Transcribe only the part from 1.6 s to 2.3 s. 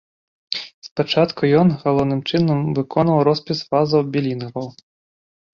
галоўным